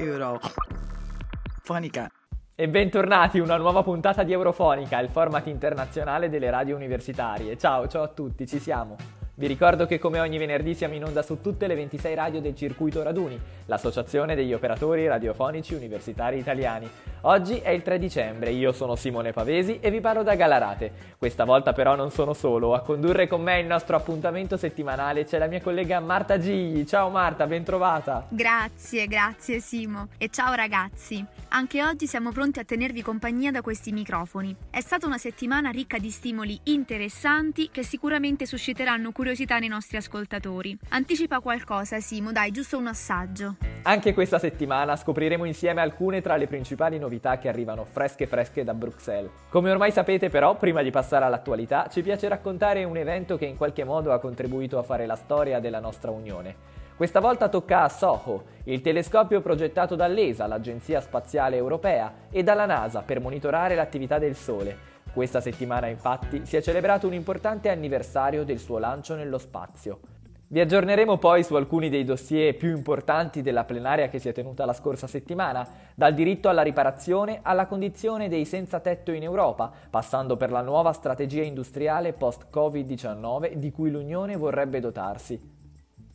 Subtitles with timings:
[0.00, 2.10] Eurofonica.
[2.54, 7.58] E bentornati a una nuova puntata di Eurofonica, il format internazionale delle radio universitarie.
[7.58, 8.96] Ciao, ciao a tutti, ci siamo.
[9.34, 12.54] Vi ricordo che come ogni venerdì siamo in onda su tutte le 26 radio del
[12.54, 16.88] Circuito Raduni, l'associazione degli operatori radiofonici universitari italiani.
[17.22, 20.90] Oggi è il 3 dicembre, io sono Simone Pavesi e vi parlo da Galarate.
[21.18, 25.36] Questa volta però non sono solo, a condurre con me il nostro appuntamento settimanale c'è
[25.36, 26.86] la mia collega Marta Gigli.
[26.86, 28.24] Ciao Marta, ben trovata.
[28.30, 30.08] Grazie, grazie Simo.
[30.16, 31.22] E ciao ragazzi.
[31.48, 34.56] Anche oggi siamo pronti a tenervi compagnia da questi microfoni.
[34.70, 40.78] È stata una settimana ricca di stimoli interessanti che sicuramente susciteranno curiosità nei nostri ascoltatori.
[40.90, 43.56] Anticipa qualcosa, Simo, dai, giusto un assaggio.
[43.82, 47.08] Anche questa settimana scopriremo insieme alcune tra le principali novità
[47.40, 49.30] che arrivano fresche fresche da Bruxelles.
[49.48, 53.56] Come ormai sapete però, prima di passare all'attualità, ci piace raccontare un evento che in
[53.56, 56.78] qualche modo ha contribuito a fare la storia della nostra Unione.
[56.96, 63.00] Questa volta tocca a SOHO, il telescopio progettato dall'ESA, l'Agenzia Spaziale Europea, e dalla NASA
[63.00, 64.76] per monitorare l'attività del Sole.
[65.12, 70.19] Questa settimana infatti si è celebrato un importante anniversario del suo lancio nello spazio.
[70.52, 74.64] Vi aggiorneremo poi su alcuni dei dossier più importanti della plenaria che si è tenuta
[74.64, 80.36] la scorsa settimana, dal diritto alla riparazione alla condizione dei senza tetto in Europa, passando
[80.36, 85.59] per la nuova strategia industriale post-Covid-19 di cui l'Unione vorrebbe dotarsi.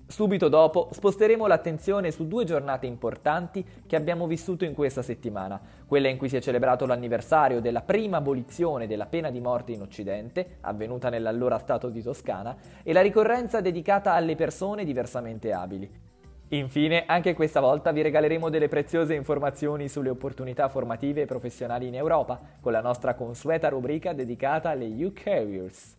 [0.08, 6.10] Subito dopo sposteremo l'attenzione su due giornate importanti che abbiamo vissuto in questa settimana, quella
[6.10, 10.58] in cui si è celebrato l'anniversario della prima abolizione della pena di morte in Occidente,
[10.62, 15.90] avvenuta nell'allora Stato di Toscana, e la ricorrenza dedicata alle persone diversamente abili.
[16.50, 21.96] Infine, anche questa volta vi regaleremo delle preziose informazioni sulle opportunità formative e professionali in
[21.96, 25.98] Europa, con la nostra consueta rubrica dedicata alle U-Carriers.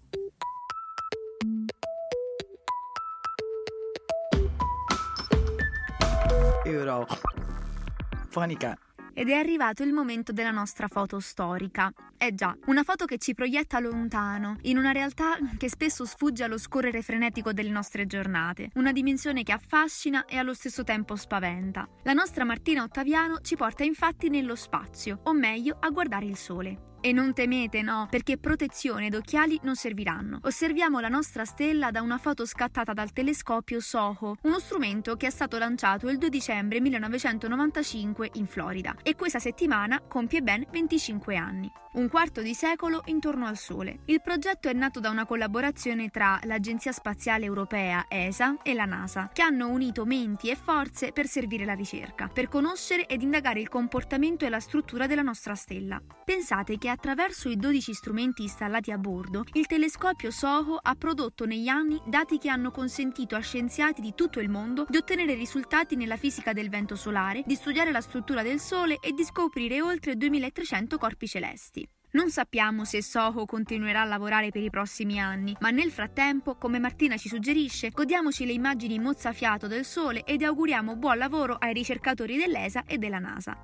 [6.66, 8.76] Eurofonica.
[9.14, 11.90] Ed è arrivato il momento della nostra foto storica.
[12.18, 16.58] Eh già, una foto che ci proietta lontano, in una realtà che spesso sfugge allo
[16.58, 21.88] scorrere frenetico delle nostre giornate, una dimensione che affascina e allo stesso tempo spaventa.
[22.02, 26.95] La nostra Martina Ottaviano ci porta infatti nello spazio, o meglio a guardare il sole.
[27.06, 30.40] E non temete, no, perché protezione ed occhiali non serviranno.
[30.42, 35.30] Osserviamo la nostra stella da una foto scattata dal telescopio SOHO, uno strumento che è
[35.30, 41.70] stato lanciato il 2 dicembre 1995 in Florida e questa settimana compie ben 25 anni.
[41.96, 44.00] Un quarto di secolo intorno al Sole.
[44.06, 49.30] Il progetto è nato da una collaborazione tra l'Agenzia Spaziale Europea ESA e la NASA,
[49.32, 53.70] che hanno unito menti e forze per servire la ricerca, per conoscere ed indagare il
[53.70, 55.98] comportamento e la struttura della nostra stella.
[56.22, 61.68] Pensate che attraverso i 12 strumenti installati a bordo, il telescopio SOHO ha prodotto negli
[61.68, 66.16] anni dati che hanno consentito a scienziati di tutto il mondo di ottenere risultati nella
[66.16, 70.96] fisica del vento solare, di studiare la struttura del Sole e di scoprire oltre 2300
[70.96, 71.86] corpi celesti.
[72.12, 76.78] Non sappiamo se Soho continuerà a lavorare per i prossimi anni, ma nel frattempo, come
[76.78, 82.38] Martina ci suggerisce, godiamoci le immagini mozzafiato del Sole ed auguriamo buon lavoro ai ricercatori
[82.38, 83.60] dell'ESA e della NASA.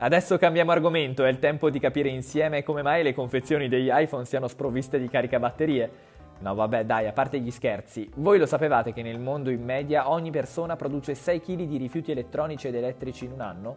[0.00, 4.24] Adesso cambiamo argomento, è il tempo di capire insieme come mai le confezioni degli iPhone
[4.24, 5.90] siano sprovviste di caricabatterie.
[6.38, 10.08] No vabbè dai, a parte gli scherzi, voi lo sapevate che nel mondo in media
[10.08, 13.76] ogni persona produce 6 kg di rifiuti elettronici ed elettrici in un anno?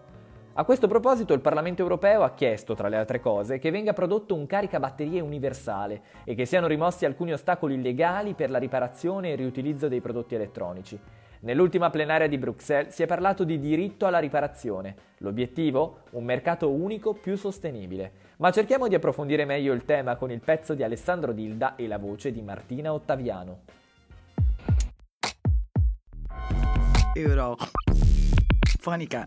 [0.54, 4.36] A questo proposito il Parlamento europeo ha chiesto, tra le altre cose, che venga prodotto
[4.36, 9.38] un caricabatterie universale e che siano rimossi alcuni ostacoli legali per la riparazione e il
[9.40, 11.00] riutilizzo dei prodotti elettronici.
[11.44, 14.96] Nell'ultima plenaria di Bruxelles si è parlato di diritto alla riparazione.
[15.18, 16.02] L'obiettivo?
[16.12, 18.12] Un mercato unico più sostenibile.
[18.38, 21.98] Ma cerchiamo di approfondire meglio il tema con il pezzo di Alessandro Dilda e la
[21.98, 23.62] voce di Martina Ottaviano.
[27.16, 27.58] Euro.
[28.80, 29.26] Fonica.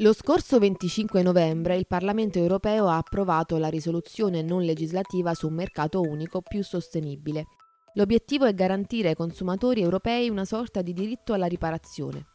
[0.00, 5.54] Lo scorso 25 novembre il Parlamento europeo ha approvato la risoluzione non legislativa su un
[5.54, 7.46] mercato unico più sostenibile.
[7.94, 12.26] L'obiettivo è garantire ai consumatori europei una sorta di diritto alla riparazione.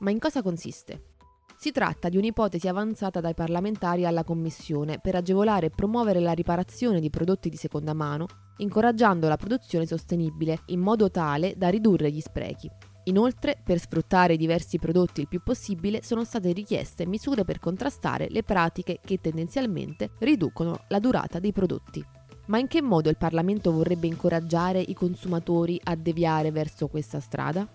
[0.00, 1.14] Ma in cosa consiste?
[1.56, 7.00] Si tratta di un'ipotesi avanzata dai parlamentari alla Commissione per agevolare e promuovere la riparazione
[7.00, 8.26] di prodotti di seconda mano,
[8.58, 12.70] incoraggiando la produzione sostenibile in modo tale da ridurre gli sprechi.
[13.04, 18.28] Inoltre, per sfruttare i diversi prodotti il più possibile, sono state richieste misure per contrastare
[18.28, 22.04] le pratiche che tendenzialmente riducono la durata dei prodotti.
[22.48, 27.68] Ma in che modo il Parlamento vorrebbe incoraggiare i consumatori a deviare verso questa strada?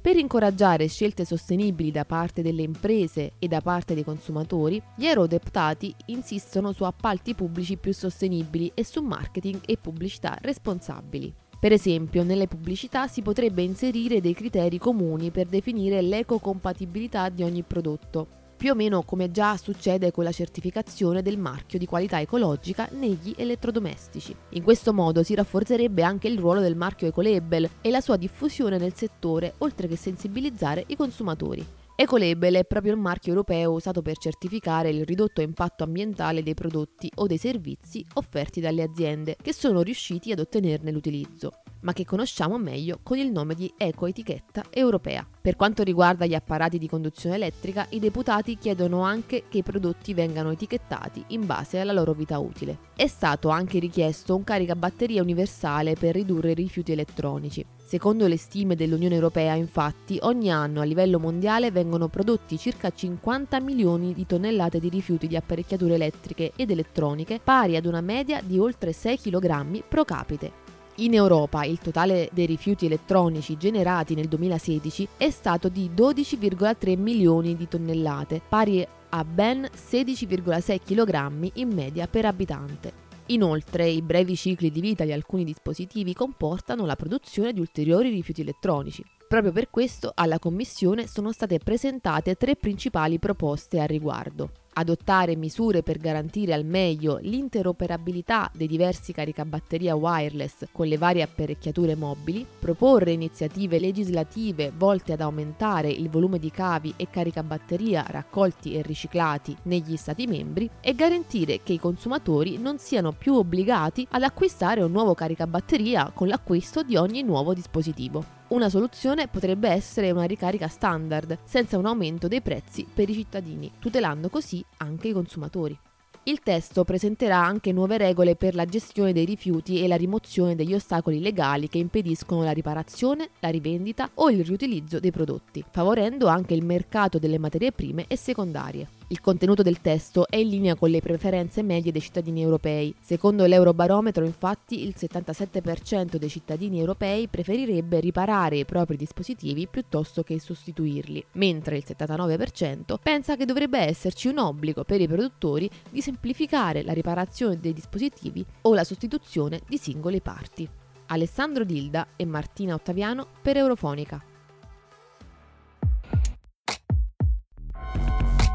[0.00, 5.94] Per incoraggiare scelte sostenibili da parte delle imprese e da parte dei consumatori, gli eurodeputati
[6.06, 11.34] insistono su appalti pubblici più sostenibili e su marketing e pubblicità responsabili.
[11.58, 17.62] Per esempio, nelle pubblicità si potrebbe inserire dei criteri comuni per definire l'ecocompatibilità di ogni
[17.62, 22.90] prodotto, più o meno come già succede con la certificazione del marchio di qualità ecologica
[22.92, 24.36] negli elettrodomestici.
[24.50, 28.76] In questo modo si rafforzerebbe anche il ruolo del marchio Ecolabel e la sua diffusione
[28.76, 31.64] nel settore, oltre che sensibilizzare i consumatori.
[31.96, 37.10] Ecolabel è proprio il marchio europeo usato per certificare il ridotto impatto ambientale dei prodotti
[37.14, 42.58] o dei servizi offerti dalle aziende che sono riusciti ad ottenerne l'utilizzo ma che conosciamo
[42.58, 45.26] meglio con il nome di ecoetichetta europea.
[45.42, 50.12] Per quanto riguarda gli apparati di conduzione elettrica, i deputati chiedono anche che i prodotti
[50.12, 52.76] vengano etichettati in base alla loro vita utile.
[52.94, 57.64] È stato anche richiesto un caricabatteria universale per ridurre i rifiuti elettronici.
[57.82, 63.58] Secondo le stime dell'Unione Europea, infatti, ogni anno a livello mondiale vengono prodotti circa 50
[63.60, 68.58] milioni di tonnellate di rifiuti di apparecchiature elettriche ed elettroniche, pari ad una media di
[68.58, 70.59] oltre 6 kg pro capite.
[71.00, 77.56] In Europa il totale dei rifiuti elettronici generati nel 2016 è stato di 12,3 milioni
[77.56, 83.08] di tonnellate, pari a ben 16,6 kg in media per abitante.
[83.26, 88.42] Inoltre, i brevi cicli di vita di alcuni dispositivi comportano la produzione di ulteriori rifiuti
[88.42, 89.02] elettronici.
[89.26, 95.82] Proprio per questo alla Commissione sono state presentate tre principali proposte al riguardo adottare misure
[95.82, 103.12] per garantire al meglio l'interoperabilità dei diversi caricabatteria wireless con le varie apparecchiature mobili, proporre
[103.12, 109.96] iniziative legislative volte ad aumentare il volume di cavi e caricabatteria raccolti e riciclati negli
[109.96, 115.14] Stati membri e garantire che i consumatori non siano più obbligati ad acquistare un nuovo
[115.14, 118.39] caricabatteria con l'acquisto di ogni nuovo dispositivo.
[118.50, 123.70] Una soluzione potrebbe essere una ricarica standard, senza un aumento dei prezzi per i cittadini,
[123.78, 125.78] tutelando così anche i consumatori.
[126.24, 130.74] Il testo presenterà anche nuove regole per la gestione dei rifiuti e la rimozione degli
[130.74, 136.52] ostacoli legali che impediscono la riparazione, la rivendita o il riutilizzo dei prodotti, favorendo anche
[136.52, 138.98] il mercato delle materie prime e secondarie.
[139.08, 142.94] Il contenuto del testo è in linea con le preferenze medie dei cittadini europei.
[143.00, 150.38] Secondo l'Eurobarometro, infatti, il 77% dei cittadini europei preferirebbe riparare i propri dispositivi piuttosto che
[150.38, 156.82] sostituirli, mentre il 79% pensa che dovrebbe esserci un obbligo per i produttori di semplificare
[156.82, 160.68] la riparazione dei dispositivi o la sostituzione di singole parti.
[161.06, 164.24] Alessandro Dilda e Martina Ottaviano per Eurofonica.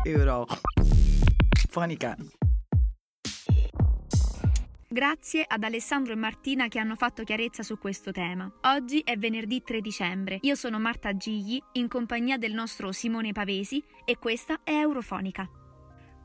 [0.03, 0.45] euro.
[1.69, 2.15] Fonica.
[4.87, 8.49] Grazie ad Alessandro e Martina che hanno fatto chiarezza su questo tema.
[8.61, 10.37] Oggi è venerdì 3 dicembre.
[10.41, 15.49] Io sono Marta Gigli in compagnia del nostro Simone Pavesi e questa è Eurofonica.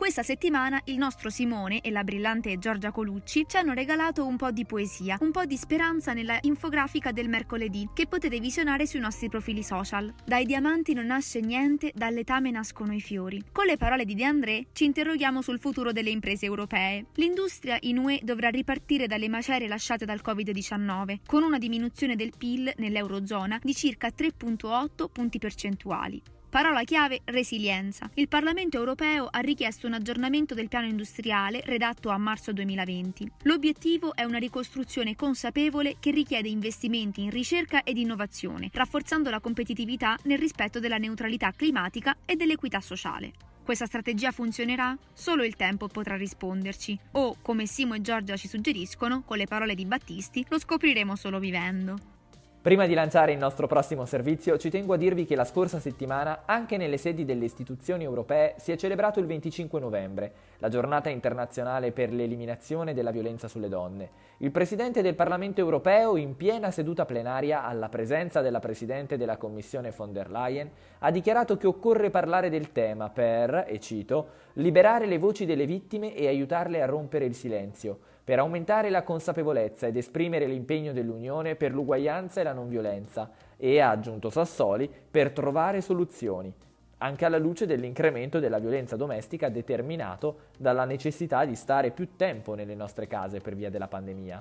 [0.00, 4.50] Questa settimana il nostro Simone e la brillante Giorgia Colucci ci hanno regalato un po'
[4.50, 9.28] di poesia, un po' di speranza nella infografica del mercoledì che potete visionare sui nostri
[9.28, 10.10] profili social.
[10.24, 13.44] Dai diamanti non nasce niente, dall'etame nascono i fiori.
[13.52, 17.04] Con le parole di De André ci interroghiamo sul futuro delle imprese europee.
[17.16, 22.72] L'industria in UE dovrà ripartire dalle macerie lasciate dal Covid-19, con una diminuzione del PIL
[22.78, 26.22] nell'Eurozona di circa 3,8 punti percentuali.
[26.50, 28.10] Parola chiave resilienza.
[28.14, 33.30] Il Parlamento europeo ha richiesto un aggiornamento del piano industriale redatto a marzo 2020.
[33.42, 40.18] L'obiettivo è una ricostruzione consapevole che richiede investimenti in ricerca ed innovazione, rafforzando la competitività
[40.24, 43.30] nel rispetto della neutralità climatica e dell'equità sociale.
[43.62, 44.98] Questa strategia funzionerà?
[45.12, 46.98] Solo il tempo potrà risponderci.
[47.12, 51.38] O, come Simo e Giorgia ci suggeriscono, con le parole di Battisti, lo scopriremo solo
[51.38, 52.18] vivendo.
[52.62, 56.42] Prima di lanciare il nostro prossimo servizio, ci tengo a dirvi che la scorsa settimana,
[56.44, 61.90] anche nelle sedi delle istituzioni europee, si è celebrato il 25 novembre, la giornata internazionale
[61.90, 64.10] per l'eliminazione della violenza sulle donne.
[64.40, 69.90] Il Presidente del Parlamento europeo, in piena seduta plenaria, alla presenza della Presidente della Commissione
[69.96, 75.16] von der Leyen, ha dichiarato che occorre parlare del tema per, e cito, liberare le
[75.16, 80.46] voci delle vittime e aiutarle a rompere il silenzio per aumentare la consapevolezza ed esprimere
[80.46, 86.54] l'impegno dell'Unione per l'uguaglianza e la non violenza e, ha aggiunto Sassoli, per trovare soluzioni,
[86.98, 92.76] anche alla luce dell'incremento della violenza domestica determinato dalla necessità di stare più tempo nelle
[92.76, 94.40] nostre case per via della pandemia.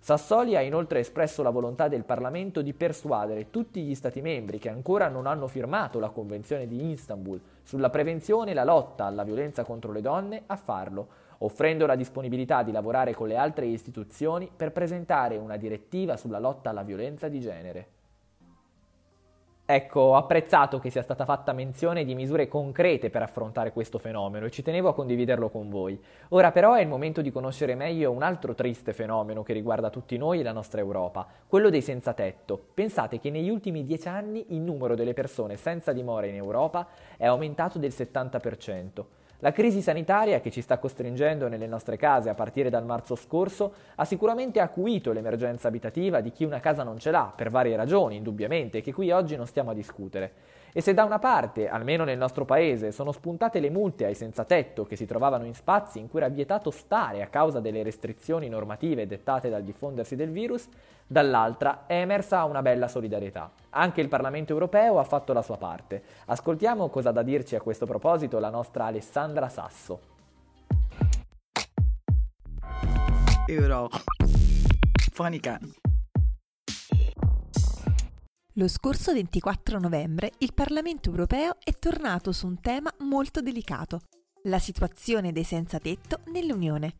[0.00, 4.70] Sassoli ha inoltre espresso la volontà del Parlamento di persuadere tutti gli Stati membri che
[4.70, 9.62] ancora non hanno firmato la Convenzione di Istanbul sulla prevenzione e la lotta alla violenza
[9.62, 14.72] contro le donne a farlo, offrendo la disponibilità di lavorare con le altre istituzioni per
[14.72, 17.86] presentare una direttiva sulla lotta alla violenza di genere.
[19.72, 24.46] Ecco, ho apprezzato che sia stata fatta menzione di misure concrete per affrontare questo fenomeno
[24.46, 25.96] e ci tenevo a condividerlo con voi.
[26.30, 30.16] Ora però è il momento di conoscere meglio un altro triste fenomeno che riguarda tutti
[30.16, 32.60] noi e la nostra Europa, quello dei senza tetto.
[32.74, 37.26] Pensate che negli ultimi dieci anni il numero delle persone senza dimora in Europa è
[37.26, 39.04] aumentato del 70%.
[39.42, 43.72] La crisi sanitaria che ci sta costringendo nelle nostre case a partire dal marzo scorso
[43.94, 48.16] ha sicuramente acuito l'emergenza abitativa di chi una casa non ce l'ha, per varie ragioni,
[48.16, 50.32] indubbiamente, che qui oggi non stiamo a discutere.
[50.72, 54.44] E se da una parte, almeno nel nostro paese, sono spuntate le multe ai senza
[54.44, 58.48] tetto che si trovavano in spazi in cui era vietato stare a causa delle restrizioni
[58.48, 60.68] normative dettate dal diffondersi del virus,
[61.06, 63.50] dall'altra è emersa una bella solidarietà.
[63.70, 66.02] Anche il Parlamento europeo ha fatto la sua parte.
[66.26, 70.00] Ascoltiamo cosa ha da dirci a questo proposito la nostra Alessandra Sasso.
[73.48, 73.88] Euro.
[78.60, 84.00] Lo scorso 24 novembre il Parlamento europeo è tornato su un tema molto delicato,
[84.42, 86.96] la situazione dei senza tetto nell'Unione.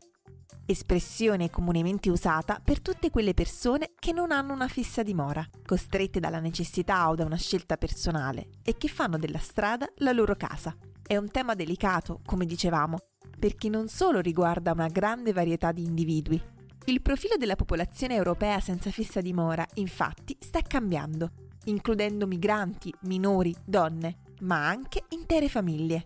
[0.65, 6.39] Espressione comunemente usata per tutte quelle persone che non hanno una fissa dimora, costrette dalla
[6.39, 10.75] necessità o da una scelta personale e che fanno della strada la loro casa.
[11.05, 12.97] È un tema delicato, come dicevamo,
[13.37, 16.41] perché non solo riguarda una grande varietà di individui.
[16.85, 24.17] Il profilo della popolazione europea senza fissa dimora, infatti, sta cambiando includendo migranti, minori, donne,
[24.41, 26.03] ma anche intere famiglie.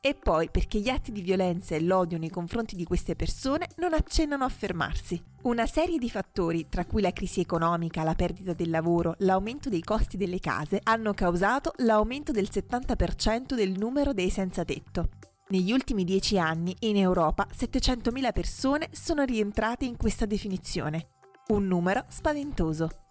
[0.00, 3.92] E poi perché gli atti di violenza e l'odio nei confronti di queste persone non
[3.92, 5.20] accennano a fermarsi.
[5.42, 9.82] Una serie di fattori, tra cui la crisi economica, la perdita del lavoro, l'aumento dei
[9.82, 15.08] costi delle case, hanno causato l'aumento del 70% del numero dei senza tetto.
[15.48, 21.08] Negli ultimi dieci anni in Europa 700.000 persone sono rientrate in questa definizione,
[21.48, 23.05] un numero spaventoso.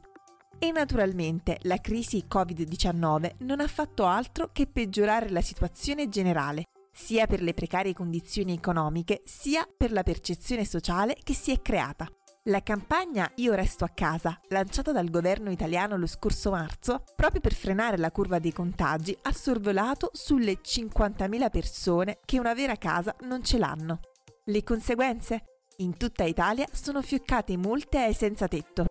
[0.65, 7.27] E naturalmente la crisi Covid-19 non ha fatto altro che peggiorare la situazione generale, sia
[7.27, 12.07] per le precarie condizioni economiche, sia per la percezione sociale che si è creata.
[12.45, 17.53] La campagna Io resto a casa, lanciata dal governo italiano lo scorso marzo, proprio per
[17.53, 23.43] frenare la curva dei contagi, ha sorvolato sulle 50.000 persone che una vera casa non
[23.43, 23.99] ce l'hanno.
[24.45, 25.43] Le conseguenze?
[25.77, 28.85] In tutta Italia sono fioccate multe ai senza tetto,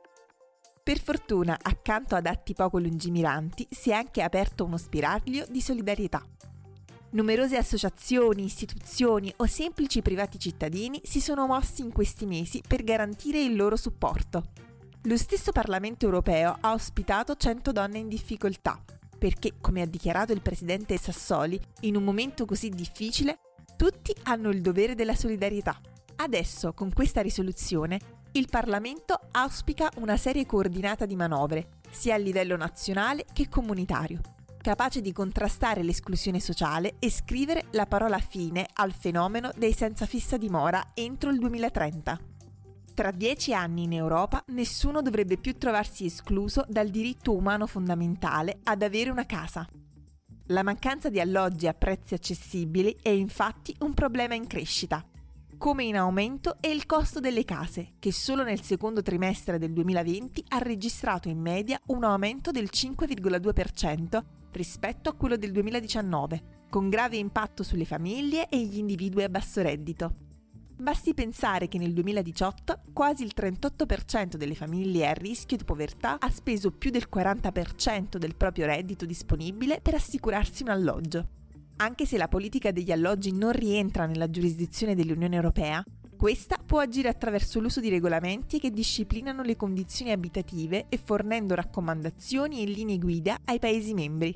[0.84, 6.22] per fortuna, accanto ad atti poco lungimiranti, si è anche aperto uno spiraglio di solidarietà.
[7.12, 13.42] Numerose associazioni, istituzioni o semplici privati cittadini si sono mossi in questi mesi per garantire
[13.42, 14.50] il loro supporto.
[15.04, 18.78] Lo stesso Parlamento europeo ha ospitato 100 donne in difficoltà,
[19.18, 23.38] perché, come ha dichiarato il presidente Sassoli, in un momento così difficile,
[23.74, 25.80] tutti hanno il dovere della solidarietà.
[26.16, 32.56] Adesso, con questa risoluzione, il Parlamento auspica una serie coordinata di manovre, sia a livello
[32.56, 34.20] nazionale che comunitario,
[34.60, 40.36] capace di contrastare l'esclusione sociale e scrivere la parola fine al fenomeno dei senza fissa
[40.36, 42.18] dimora entro il 2030.
[42.92, 48.82] Tra dieci anni in Europa nessuno dovrebbe più trovarsi escluso dal diritto umano fondamentale ad
[48.82, 49.64] avere una casa.
[50.48, 55.04] La mancanza di alloggi a prezzi accessibili è infatti un problema in crescita
[55.64, 60.44] come in aumento è il costo delle case, che solo nel secondo trimestre del 2020
[60.48, 67.16] ha registrato in media un aumento del 5,2% rispetto a quello del 2019, con grave
[67.16, 70.14] impatto sulle famiglie e gli individui a basso reddito.
[70.76, 76.28] Basti pensare che nel 2018 quasi il 38% delle famiglie a rischio di povertà ha
[76.28, 81.28] speso più del 40% del proprio reddito disponibile per assicurarsi un alloggio.
[81.76, 85.82] Anche se la politica degli alloggi non rientra nella giurisdizione dell'Unione Europea,
[86.16, 92.62] questa può agire attraverso l'uso di regolamenti che disciplinano le condizioni abitative e fornendo raccomandazioni
[92.62, 94.34] e linee guida ai Paesi membri.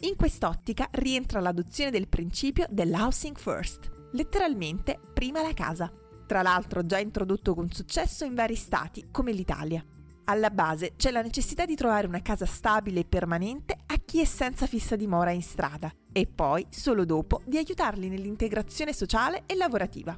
[0.00, 5.90] In quest'ottica rientra l'adozione del principio dell'housing first, letteralmente prima la casa,
[6.26, 9.84] tra l'altro già introdotto con successo in vari stati come l'Italia.
[10.24, 13.78] Alla base c'è la necessità di trovare una casa stabile e permanente
[14.12, 19.44] chi è senza fissa dimora in strada e poi, solo dopo, di aiutarli nell'integrazione sociale
[19.46, 20.14] e lavorativa.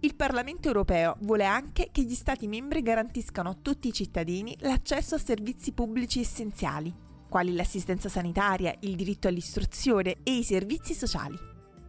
[0.00, 5.14] Il Parlamento europeo vuole anche che gli Stati membri garantiscano a tutti i cittadini l'accesso
[5.14, 6.92] a servizi pubblici essenziali,
[7.28, 11.38] quali l'assistenza sanitaria, il diritto all'istruzione e i servizi sociali.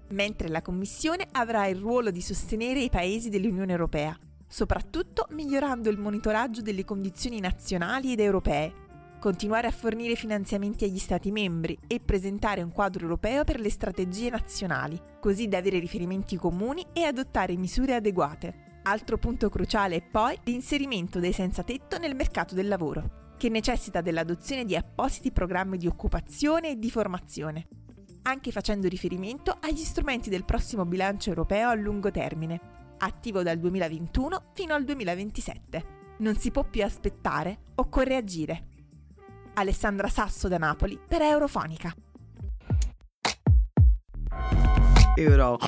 [0.10, 4.16] Mentre la Commissione avrà il ruolo di sostenere i paesi dell'Unione Europea,
[4.48, 8.88] soprattutto migliorando il monitoraggio delle condizioni nazionali ed europee,
[9.20, 14.30] continuare a fornire finanziamenti agli Stati membri e presentare un quadro europeo per le strategie
[14.30, 18.80] nazionali, così da avere riferimenti comuni e adottare misure adeguate.
[18.84, 23.28] Altro punto cruciale è poi l'inserimento dei senza tetto nel mercato del lavoro.
[23.40, 27.70] che necessita dell'adozione di appositi programmi di occupazione e di formazione,
[28.24, 32.60] anche facendo riferimento agli strumenti del prossimo bilancio europeo a lungo termine,
[32.98, 35.84] attivo dal 2021 fino al 2027.
[36.20, 38.69] Non si può più aspettare, occorre agire.
[39.60, 41.94] Alessandra Sasso da Napoli per Eurofonica.
[45.18, 45.68] Eurofonica.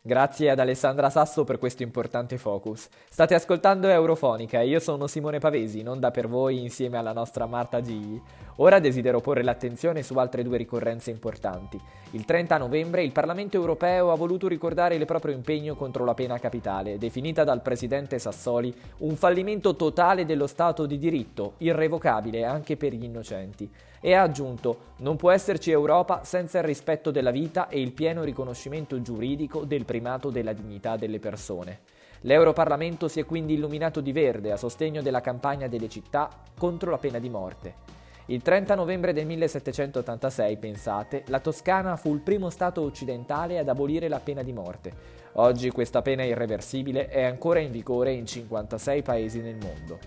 [0.00, 2.88] Grazie ad Alessandra Sasso per questo importante focus.
[3.10, 7.44] State ascoltando Eurofonica e io sono Simone Pavesi, in onda per voi insieme alla nostra
[7.44, 8.18] Marta Gigli.
[8.58, 11.78] Ora desidero porre l'attenzione su altre due ricorrenze importanti.
[12.12, 16.38] Il 30 novembre il Parlamento europeo ha voluto ricordare il proprio impegno contro la pena
[16.38, 22.94] capitale, definita dal presidente Sassoli un fallimento totale dello Stato di diritto, irrevocabile anche per
[22.94, 23.70] gli innocenti
[24.00, 28.22] e ha aggiunto non può esserci Europa senza il rispetto della vita e il pieno
[28.22, 31.80] riconoscimento giuridico del primato della dignità delle persone.
[32.22, 36.98] L'Europarlamento si è quindi illuminato di verde a sostegno della campagna delle città contro la
[36.98, 38.04] pena di morte.
[38.28, 44.08] Il 30 novembre del 1786, pensate, la Toscana fu il primo Stato occidentale ad abolire
[44.08, 44.92] la pena di morte.
[45.34, 49.98] Oggi questa pena irreversibile è ancora in vigore in 56 paesi nel mondo.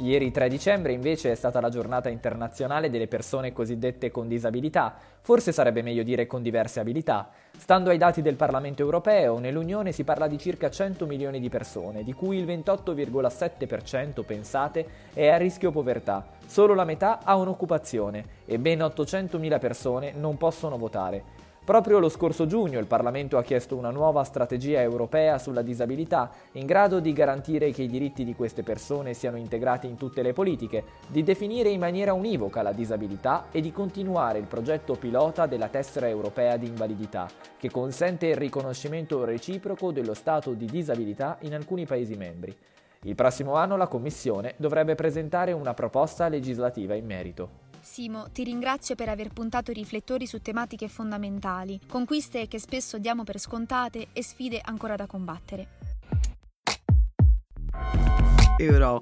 [0.00, 5.50] Ieri 3 dicembre invece è stata la giornata internazionale delle persone cosiddette con disabilità, forse
[5.50, 7.30] sarebbe meglio dire con diverse abilità.
[7.58, 12.04] Stando ai dati del Parlamento europeo, nell'Unione si parla di circa 100 milioni di persone,
[12.04, 18.58] di cui il 28,7% pensate è a rischio povertà, solo la metà ha un'occupazione e
[18.58, 21.37] ben 800.000 persone non possono votare.
[21.68, 26.64] Proprio lo scorso giugno il Parlamento ha chiesto una nuova strategia europea sulla disabilità in
[26.64, 30.82] grado di garantire che i diritti di queste persone siano integrati in tutte le politiche,
[31.08, 36.08] di definire in maniera univoca la disabilità e di continuare il progetto pilota della tessera
[36.08, 42.14] europea di invalidità, che consente il riconoscimento reciproco dello stato di disabilità in alcuni Paesi
[42.14, 42.56] membri.
[43.02, 47.67] Il prossimo anno la Commissione dovrebbe presentare una proposta legislativa in merito.
[47.90, 53.24] Simo, ti ringrazio per aver puntato i riflettori su tematiche fondamentali, conquiste che spesso diamo
[53.24, 55.68] per scontate e sfide ancora da combattere.
[58.58, 59.00] Euro.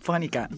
[0.00, 0.48] Fonica.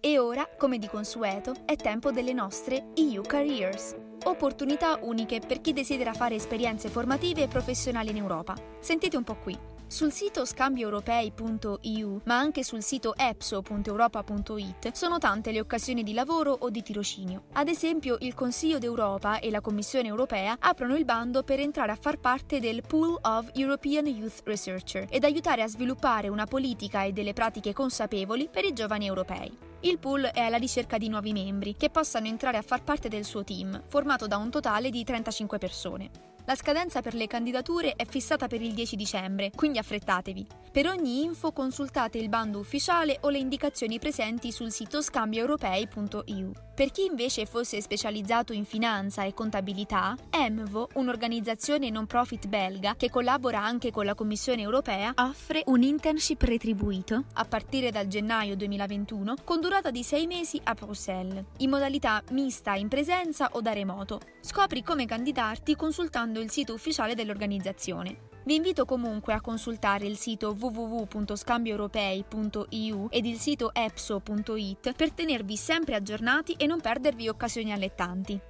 [0.00, 3.96] E ora, come di consueto, è tempo delle nostre EU Careers.
[4.24, 8.54] Opportunità uniche per chi desidera fare esperienze formative e professionali in Europa.
[8.78, 9.75] Sentite un po' qui.
[9.88, 16.70] Sul sito scambioeuropei.eu, ma anche sul sito epso.europa.it, sono tante le occasioni di lavoro o
[16.70, 17.44] di tirocinio.
[17.52, 21.98] Ad esempio, il Consiglio d'Europa e la Commissione europea aprono il bando per entrare a
[22.00, 27.12] far parte del Pool of European Youth Researcher ed aiutare a sviluppare una politica e
[27.12, 29.56] delle pratiche consapevoli per i giovani europei.
[29.80, 33.24] Il pool è alla ricerca di nuovi membri che possano entrare a far parte del
[33.24, 36.35] suo team, formato da un totale di 35 persone.
[36.48, 40.46] La scadenza per le candidature è fissata per il 10 dicembre, quindi affrettatevi.
[40.70, 46.52] Per ogni info consultate il bando ufficiale o le indicazioni presenti sul sito scambioeuropei.eu.
[46.76, 53.10] Per chi invece fosse specializzato in finanza e contabilità, EMVO, un'organizzazione non profit belga che
[53.10, 59.36] collabora anche con la Commissione europea, offre un internship retribuito a partire dal gennaio 2021
[59.42, 64.20] con durata di 6 mesi a Bruxelles, in modalità mista in presenza o da remoto.
[64.40, 68.28] Scopri come candidarti consultando utilizzando il sito ufficiale dell'organizzazione.
[68.44, 75.96] Vi invito comunque a consultare il sito www.scambioeuropei.eu ed il sito epso.it per tenervi sempre
[75.96, 78.40] aggiornati e non perdervi occasioni allettanti.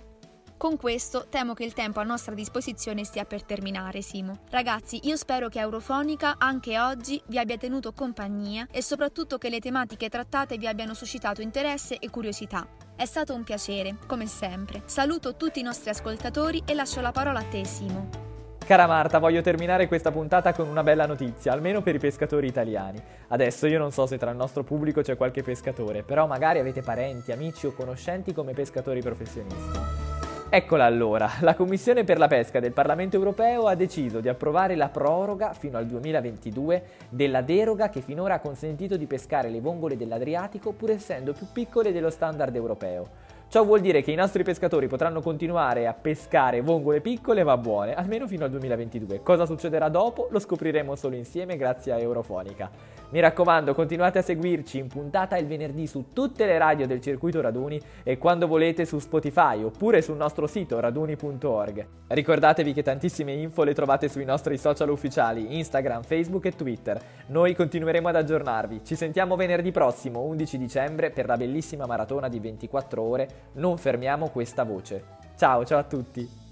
[0.59, 4.39] Con questo temo che il tempo a nostra disposizione stia per terminare, Simo.
[4.51, 9.61] Ragazzi, io spero che Eurofonica anche oggi vi abbia tenuto compagnia e soprattutto che le
[9.61, 12.86] tematiche trattate vi abbiano suscitato interesse e curiosità.
[12.99, 14.81] È stato un piacere, come sempre.
[14.87, 18.09] Saluto tutti i nostri ascoltatori e lascio la parola a te, Simo.
[18.57, 22.99] Cara Marta, voglio terminare questa puntata con una bella notizia, almeno per i pescatori italiani.
[23.29, 26.81] Adesso io non so se tra il nostro pubblico c'è qualche pescatore, però magari avete
[26.81, 30.16] parenti, amici o conoscenti come pescatori professionisti.
[30.49, 34.89] Eccola allora, la Commissione per la pesca del Parlamento europeo ha deciso di approvare la
[34.89, 40.71] proroga fino al 2022 della deroga che finora ha consentito di pescare le vongole dell'Adriatico
[40.71, 43.35] pur essendo più piccole dello standard europeo.
[43.49, 47.95] Ciò vuol dire che i nostri pescatori potranno continuare a pescare vongole piccole ma buone,
[47.95, 49.23] almeno fino al 2022.
[49.23, 52.71] Cosa succederà dopo lo scopriremo solo insieme grazie a Eurofonica.
[53.11, 57.41] Mi raccomando, continuate a seguirci in puntata il venerdì su tutte le radio del circuito
[57.41, 61.87] Raduni e quando volete su Spotify oppure sul nostro sito raduni.org.
[62.09, 67.01] Ricordatevi che tantissime info le trovate sui nostri social ufficiali Instagram, Facebook e Twitter.
[67.29, 68.81] Noi continueremo ad aggiornarvi.
[68.85, 74.31] Ci sentiamo venerdì prossimo, 11 dicembre, per la bellissima maratona di 24 ore non fermiamo
[74.31, 75.05] questa voce.
[75.37, 76.46] Ciao, ciao a tutti!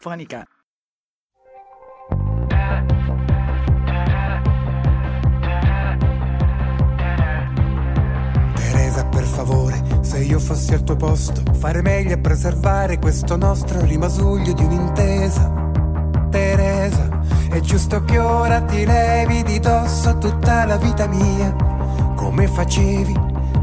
[0.00, 0.44] Fanica.
[8.54, 13.84] Teresa, per favore, se io fossi al tuo posto, fare meglio a preservare questo nostro
[13.84, 15.52] rimasuglio di un'intesa.
[16.30, 21.52] Teresa, è giusto che ora ti levi di dosso tutta la vita mia,
[22.14, 23.14] come facevi,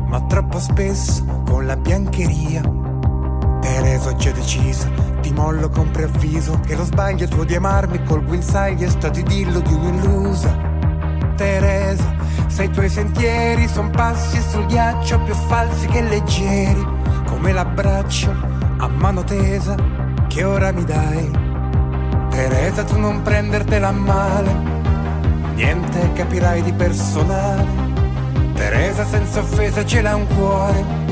[0.07, 2.84] ma troppo spesso con la biancheria.
[3.65, 4.87] Teresa, ho già deciso,
[5.21, 9.59] ti mollo con preavviso, che lo sbaglio tuo di amarmi col guinzaglio è stato idillo
[9.59, 10.55] di un'illusa.
[11.35, 16.87] Teresa, se i tuoi sentieri son passi sul ghiaccio più falsi che leggeri,
[17.25, 18.31] come l'abbraccio
[18.77, 19.75] a mano tesa
[20.27, 21.31] che ora mi dai.
[22.29, 24.53] Teresa, tu non prendertela male,
[25.55, 27.65] niente capirai di personale.
[28.53, 31.04] Teresa, senza offesa ce l'ha un cuore.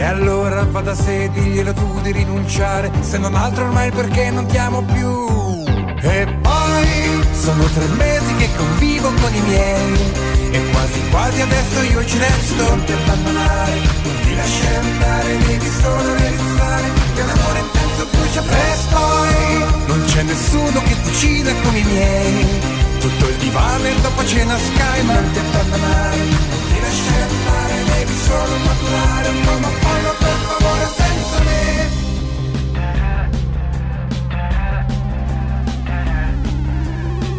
[0.00, 4.46] E allora va da sé, diglielo tu di rinunciare, se non altro ormai perché non
[4.46, 5.62] ti amo più.
[6.00, 9.92] E poi sono tre mesi che convivo con i miei
[10.52, 12.64] E quasi quasi adesso io ci resto.
[12.86, 18.96] Ti abbandonare, non ti lasciare andare Devi solo realizzare che l'amore intenso brucia presto.
[18.96, 22.60] Poi non c'è nessuno che cucina come i miei.
[23.00, 27.69] Tutto il divano e dopo cena sky Ma non ti abbandonare, non ti lasciare andare
[28.00, 31.90] Devi solo maturare un po' ma fallo per favore senza me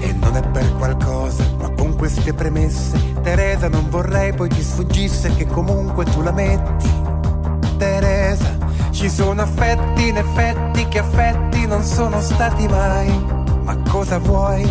[0.01, 5.33] E non è per qualcosa, ma con queste premesse, Teresa, non vorrei poi ti sfuggisse
[5.35, 6.89] che comunque tu la metti.
[7.77, 8.55] Teresa,
[8.91, 13.09] ci sono affetti in effetti che affetti non sono stati mai.
[13.63, 14.63] Ma cosa vuoi?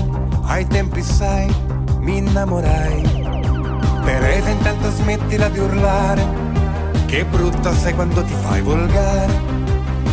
[0.45, 1.53] Ai tempi sai,
[1.99, 3.10] mi innamorai.
[4.11, 6.27] Teresa, intanto smettila di urlare,
[7.07, 9.33] che brutta sei quando ti fai volgare.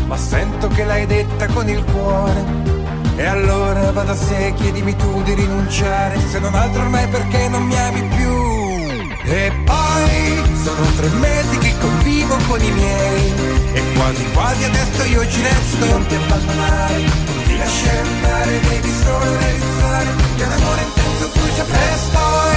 [0.06, 2.46] Ma sento che l'hai detta con il cuore.
[3.16, 7.64] E allora va da sé, chiedimi tu di rinunciare, se non altro ormai perché non
[7.64, 8.36] mi ami più.
[9.24, 13.34] E poi sono tre mesi che convivo con i miei,
[13.74, 15.86] e quasi quasi adesso io ci resto.
[15.86, 21.64] Non ti abbandonare, non ti lasciare andare, devi solo realizzare che un amore intenso brucia
[21.64, 22.57] presto.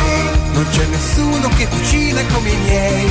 [0.60, 3.10] Non c'è nessuno che cucina come i miei,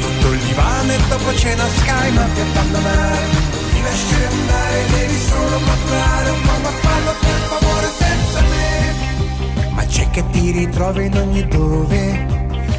[0.00, 3.24] tutto il divano e dopo cena sky, non ti abbandonare,
[3.70, 9.72] ti lasciare andare, devi solo maturare un po' ma fallo per favore senza me.
[9.72, 12.26] Ma c'è che ti ritrovi in ogni dove,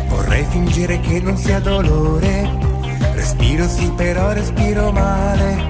[0.07, 2.57] vorrei fingere che non sia dolore.
[3.13, 5.69] Respiro sì però respiro male,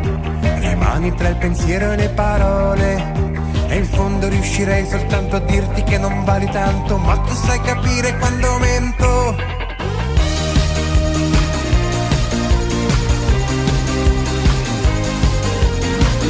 [0.59, 3.26] rimani tra il pensiero e le parole.
[3.69, 8.17] E in fondo riuscirei soltanto a dirti che non vali tanto, ma tu sai capire
[8.17, 9.35] quando mento.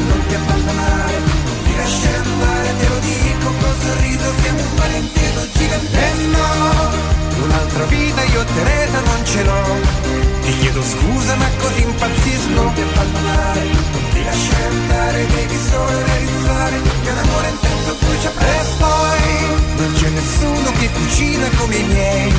[0.10, 5.48] non ti abbandonare, non ti lasciare andare, te lo dico col sorriso, siamo un malinteso
[5.54, 6.46] gigantesco.
[7.44, 9.64] Un'altra vita io Teresa non ce l'ho.
[10.42, 12.50] Ti chiedo scusa ma così impazzisco.
[12.50, 13.62] Non ti abbandonare,
[14.28, 18.88] lasciare andare, devi solo realizzare che un amore intenso brucia presto.
[19.16, 22.34] E non c'è nessuno che cucina come i miei.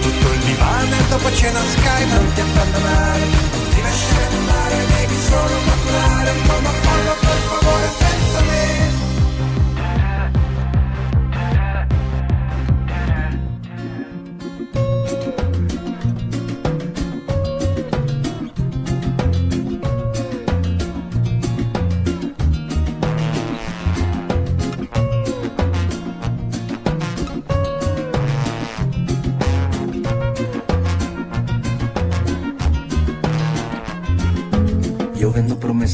[0.00, 3.24] Tutto il divano e dopo cena sky, non ti abbandonare,
[3.72, 6.89] ti lasciare andare, devi solo maturare un po' ma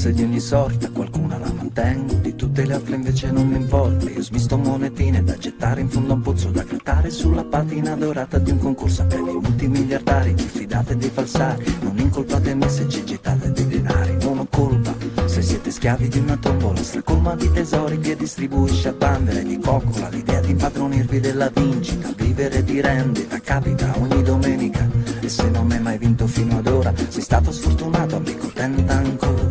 [0.07, 4.09] promesse di ogni sorta, qualcuna la mantengo, di tutte le altre invece non mi importa.
[4.11, 8.39] Io smisto monetine da gettare in fondo a un pozzo da grattare sulla patina dorata
[8.39, 10.35] di un concorso a premi multimiliardari.
[10.35, 14.17] Diffidate dei falsari, non incolpate me se ci gettate dei denari.
[14.21, 14.95] Non ho colpa
[15.27, 20.09] se siete schiavi di una tombola stracolma di tesori che distribuisce a bandere di coccola.
[20.09, 25.06] L'idea di impadronirvi della vincita, vivere di rendita, capita ogni domenica.
[25.27, 29.51] E se non hai mai vinto fino ad ora, sei stato sfortunato, amico, tenta ancora.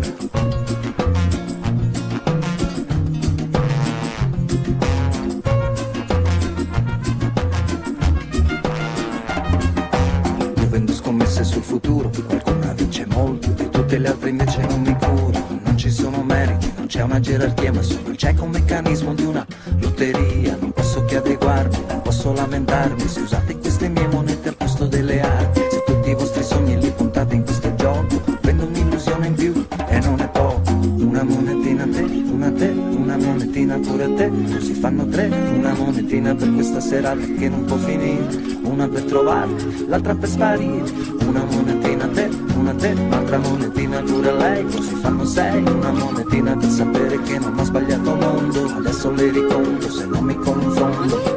[10.56, 14.96] Io vendo scommesse sul futuro, qualcuna vince molto, di tutte le altre invece non mi
[14.98, 15.46] curo.
[15.62, 19.46] Non ci sono meriti, non c'è una gerarchia, ma solo il cieco meccanismo di una
[19.80, 20.56] lotteria.
[20.58, 24.05] Non posso che adeguarmi, non posso lamentarmi se usate queste mie
[36.06, 38.28] monetina per questa serata che non può finire,
[38.62, 40.84] una per trovarti, l'altra per sparire,
[41.26, 46.70] una monetina te, una te, l'altra monetina pure lei, così fanno sei, una monetina per
[46.70, 51.35] sapere che non ho sbagliato mondo, adesso le riconto se non mi confondo.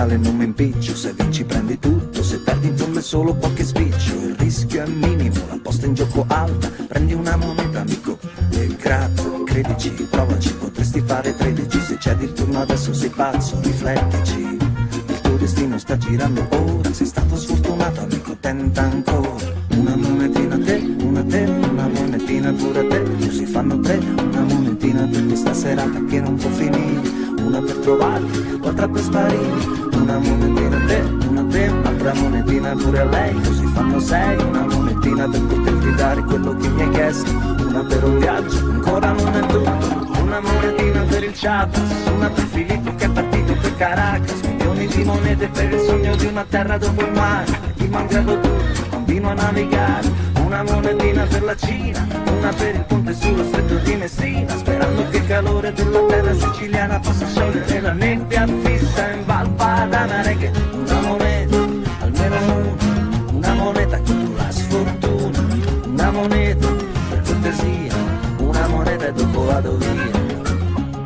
[0.00, 3.64] Imparziale non mi impiccio Se vinci prendi tutto, se perdi in fondo è solo qualche
[3.64, 4.14] spiccio.
[4.14, 6.68] Il rischio è minimo, la posta in gioco alta.
[6.88, 8.18] Prendi una moneta amico
[8.50, 14.40] e grazie Credici, provaci, potresti fare 13 Se c'è il turno adesso sei pazzo, riflettici.
[14.40, 16.92] Il tuo destino sta girando ora.
[16.92, 19.58] Sei stato sfortunato amico, tenta ancora.
[19.76, 23.02] Una monetina a te, una a te, una monetina pure a te.
[23.26, 27.19] Così fanno tre, una monetina per questa serata che non può finire
[27.50, 29.88] una per trovarti, l'altra per sparire.
[29.92, 34.36] Una monetina a te, una a te, un'altra monetina pure a lei, così fanno sei.
[34.44, 37.30] Una monetina per poterti dare quello che mi hai chiesto,
[37.66, 40.20] una per un viaggio, ancora non è tutto.
[40.22, 41.82] Una monetina per il Chiapas,
[42.14, 46.26] una per Filippo che è partito per Caracas, milioni di monete per il sogno di
[46.26, 47.58] una terra dopo il mare.
[47.76, 53.14] Chi mangiato tutto, continua a navigare una monetina per la Cina, una per il ponte
[53.14, 58.48] sullo stretto di Messina, sperando che il calore della terra siciliana possa sciogliere la nebbia
[58.64, 61.56] fissa in Val Padana, che una moneta,
[62.00, 65.38] almeno una, una moneta contro la sfortuna,
[65.86, 66.68] una moneta
[67.10, 67.94] per cortesia,
[68.38, 70.10] una moneta e dopo vado via.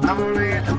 [0.00, 0.78] Una moneta,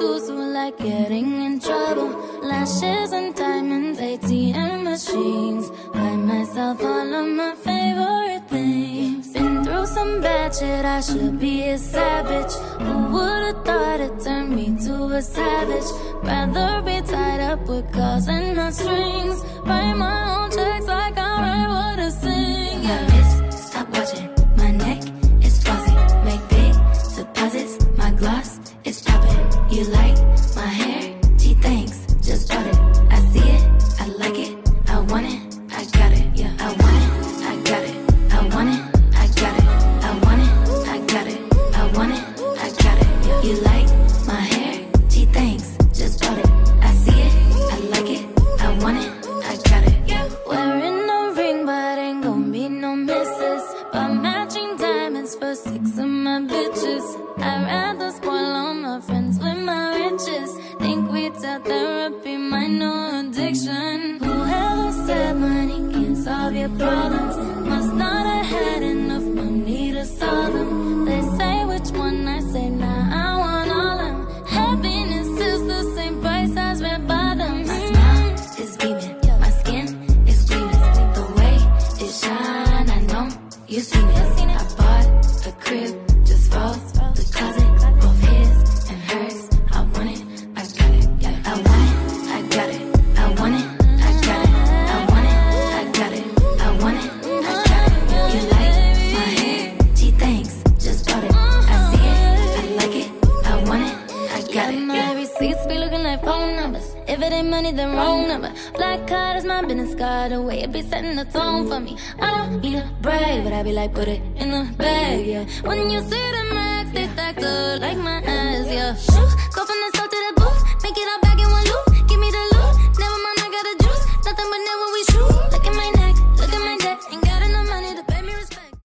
[0.00, 2.10] tattoos were like getting in trouble.
[2.42, 5.70] Lashes and diamonds, ATM machines.
[5.92, 9.32] Buy myself all of my favorite things.
[9.32, 12.52] Been through some bad shit, I should be a savage.
[12.84, 15.90] Who would've thought it turned me to a savage?
[16.22, 19.44] Rather be tied up with calls and not strings.
[19.64, 21.29] Write my own checks like I'm.